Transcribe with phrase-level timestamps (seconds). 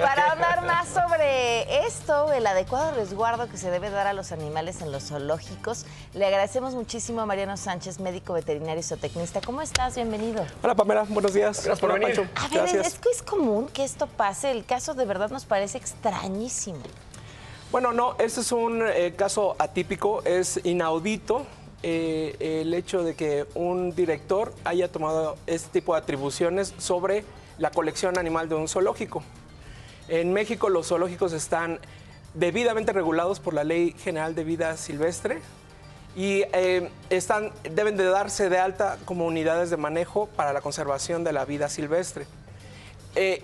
[0.00, 4.80] Para hablar más sobre esto, el adecuado resguardo que se debe dar a los animales
[4.80, 9.40] en los zoológicos, le agradecemos muchísimo a Mariano Sánchez, médico veterinario y zootecnista.
[9.40, 9.96] ¿Cómo estás?
[9.96, 10.44] Bienvenido.
[10.62, 11.56] Hola Pamela, buenos días.
[11.56, 12.16] Gracias por Hola, venir.
[12.16, 12.32] Pancho.
[12.36, 12.86] A ver, Gracias.
[12.94, 14.50] es que es común que esto pase.
[14.50, 16.78] El caso de verdad nos parece extrañísimo.
[17.72, 21.44] Bueno, no, este es un eh, caso atípico, es inaudito
[21.82, 27.24] eh, el hecho de que un director haya tomado este tipo de atribuciones sobre
[27.58, 29.22] la colección animal de un zoológico.
[30.08, 31.78] En México los zoológicos están
[32.34, 35.40] debidamente regulados por la Ley General de Vida Silvestre
[36.16, 41.24] y eh, están, deben de darse de alta como unidades de manejo para la conservación
[41.24, 42.26] de la vida silvestre.
[43.14, 43.42] Eh,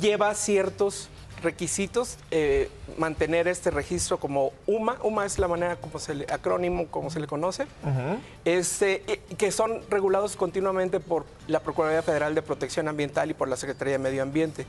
[0.00, 1.08] lleva ciertos
[1.42, 4.96] requisitos eh, mantener este registro como UMA.
[5.02, 7.66] UMA es la manera como se le, acrónimo como se le conoce,
[8.44, 9.02] este,
[9.36, 13.92] que son regulados continuamente por la Procuraduría Federal de Protección Ambiental y por la Secretaría
[13.92, 14.64] de Medio Ambiente.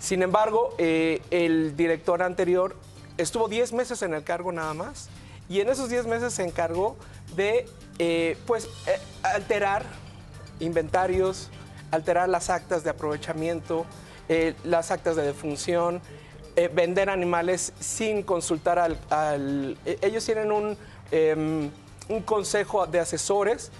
[0.00, 2.74] Sin embargo, eh, el director anterior
[3.18, 5.10] estuvo 10 meses en el cargo nada más
[5.48, 6.96] y en esos 10 meses se encargó
[7.36, 9.84] de eh, pues, eh, alterar
[10.58, 11.50] inventarios,
[11.90, 13.86] alterar las actas de aprovechamiento,
[14.62, 16.00] las actas de defunción,
[16.72, 19.76] vender animales sin consultar al...
[20.02, 20.76] ellos tienen un,
[21.10, 21.68] em,
[22.10, 23.70] un consejo de asesores,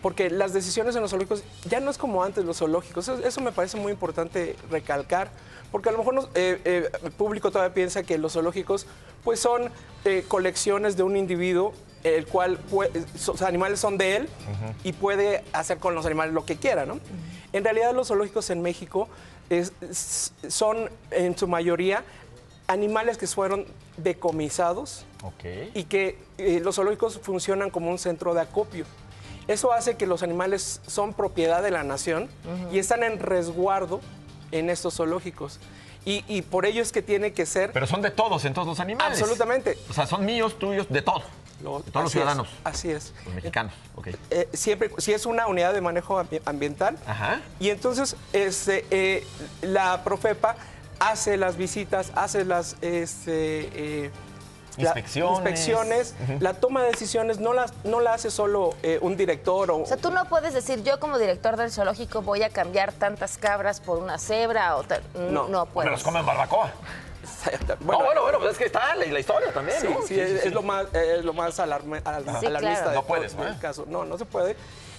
[0.00, 3.08] porque las decisiones en los zoológicos ya no es como antes los zoológicos.
[3.08, 5.28] Eso, eso me parece muy importante recalcar,
[5.72, 8.86] porque a lo mejor nos- eh, eh, el público todavía piensa que los zoológicos
[9.24, 9.70] pues son
[10.06, 11.74] eh, colecciones de un individuo
[12.04, 12.90] el cual pue-
[13.26, 14.28] los animales son de él
[14.84, 16.98] y puede hacer con los animales lo que quiera, ¿no?
[17.52, 19.08] En realidad los zoológicos en México
[19.50, 19.72] es-
[20.48, 22.04] son en su mayoría
[22.70, 25.04] animales que fueron decomisados
[25.74, 28.84] y que eh, los zoológicos funcionan como un centro de acopio.
[29.48, 32.28] Eso hace que los animales son propiedad de la nación
[32.72, 34.00] y están en resguardo
[34.52, 35.58] en estos zoológicos.
[36.04, 37.72] Y, y por ello es que tiene que ser...
[37.72, 39.20] Pero son de todos, entonces, los animales.
[39.20, 39.76] Absolutamente.
[39.90, 41.22] O sea, son míos, tuyos, de todo.
[41.62, 42.48] Lo- de todos los es, ciudadanos.
[42.64, 43.12] así es.
[43.26, 43.74] Los mexicanos.
[43.96, 44.08] Ok.
[44.30, 46.96] Eh, siempre, si es una unidad de manejo ambi- ambiental.
[47.06, 47.40] Ajá.
[47.58, 49.26] Y entonces este, eh,
[49.60, 50.56] la Profepa
[51.00, 54.10] hace las visitas, hace las este, eh,
[54.76, 55.34] la- Inspecciones.
[55.38, 59.78] inspecciones, la toma de decisiones no la, no la hace solo eh, un director o,
[59.78, 63.36] O sea, tú no puedes decir, yo como director del zoológico voy a cambiar tantas
[63.36, 65.02] cabras por una cebra o tal.
[65.14, 65.48] No.
[65.48, 65.90] no Me puedes.
[65.90, 66.70] los comen barbacoa.
[67.80, 70.02] Bueno, no, bueno, bueno, pues es que está la, la historia también, Sí, ¿no?
[70.06, 72.90] sí, es, es lo más, eh, es lo más alarme- al- Sí, alarmista claro.
[72.90, 73.84] de No todo puedes, el caso.
[73.88, 74.56] No, no se puede.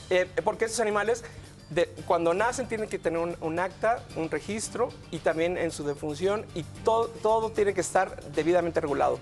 [0.10, 1.24] eh, porque esos animales,
[2.06, 6.64] cuando nacen, tienen que tener un, acta, un registro y también en su defunción y
[6.84, 9.20] todo, tiene que estar debidamente regulado.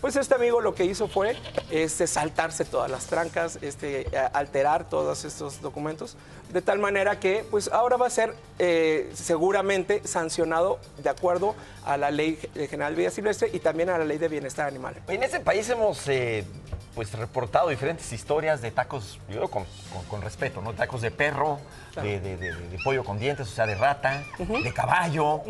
[0.00, 1.36] Pues este amigo lo que hizo fue
[1.70, 6.16] este, saltarse todas las trancas, este, alterar todos estos documentos,
[6.50, 11.98] de tal manera que pues ahora va a ser eh, seguramente sancionado de acuerdo a
[11.98, 14.94] la Ley General de Vida Silvestre y también a la Ley de Bienestar Animal.
[15.06, 16.46] En este país hemos eh,
[16.94, 20.72] pues reportado diferentes historias de tacos, yo digo con, con- con respeto, ¿no?
[20.72, 21.58] Tacos de perro,
[22.02, 25.40] de, de- de- de pollo con dientes, o sea, de rata, de caballo.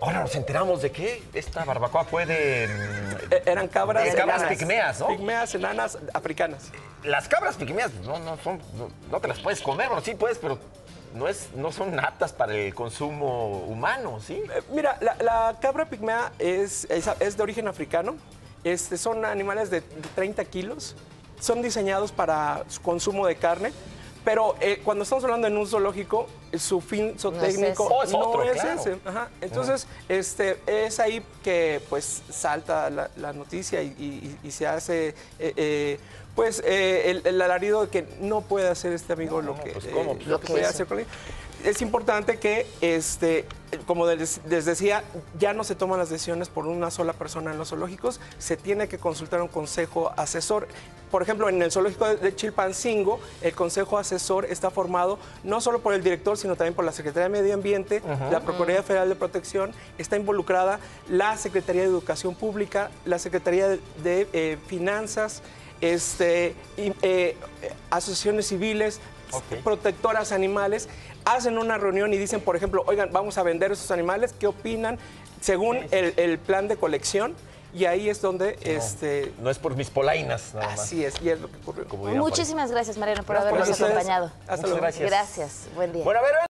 [0.00, 2.68] Ahora nos enteramos de que esta barbacoa fue de...
[2.68, 4.56] mm, Eh, Eran cabras, cabras enanas.
[4.58, 5.08] pigmeas, ¿no?
[5.08, 6.70] Pigmeas, enanas africanas.
[7.02, 10.14] Las cabras pigmeas pues, no, no, son, no, no te las puedes comer, bueno, sí
[10.14, 10.58] puedes, pero
[11.12, 14.34] no, es, no son aptas para el consumo humano, ¿sí?
[14.54, 18.16] Eh, mira, la, la cabra pigmea es, es, es de origen africano.
[18.64, 19.80] Este, son animales de
[20.14, 20.96] 30 kilos.
[21.40, 23.72] Son diseñados para su consumo de carne.
[24.24, 26.26] Pero eh, cuando estamos hablando en un zoológico,
[26.56, 27.94] su fin zootécnico ese.
[27.94, 28.80] Oh, es no otro, es claro.
[28.80, 28.96] ese.
[29.04, 29.28] Ajá.
[29.42, 35.08] Entonces, este, es ahí que pues salta la, la noticia y, y- y se hace
[35.08, 36.00] eh, eh,
[36.34, 39.84] pues eh, el, el alarido de que no puede hacer este amigo lo que, pues,
[39.84, 40.14] eh, ¿cómo?
[40.14, 41.06] lo Lo que que puede hacer con él.
[41.64, 43.46] Es importante que, este,
[43.86, 45.02] como les, les decía,
[45.38, 48.86] ya no se toman las decisiones por una sola persona en los zoológicos, se tiene
[48.86, 50.68] que consultar un consejo asesor.
[51.10, 55.94] Por ejemplo, en el zoológico de- Chilpancingo, el consejo asesor está formado no solo por
[55.94, 59.72] el director, sino también por la Secretaría de Medio Ambiente, la Procuraduría Federal de Protección,
[59.96, 65.40] está involucrada la Secretaría de Educación Pública, la Secretaría de, de, eh, Finanzas,
[65.80, 67.36] este, y, eh,
[67.90, 69.00] asociaciones civiles,
[69.62, 70.88] Protectoras animales,
[71.24, 74.98] hacen una reunión y dicen, por ejemplo, oigan, vamos a vender esos animales, ¿qué opinan
[75.40, 77.34] según el, el plan de colección?
[77.72, 80.78] Y ahí es donde, este, No es por mis polainas, nada más.
[80.80, 81.88] así es, y es lo que ocurrió.
[81.88, 82.04] como.
[82.06, 84.26] Muchísimas gracias, Mariano, por Gracias habernos acompañado.
[84.42, 84.80] Hasta Muchas luego.
[84.80, 85.10] gracias.
[85.10, 85.52] Gracias.
[85.74, 86.04] Buen día.
[86.04, 86.34] Bueno, a ver,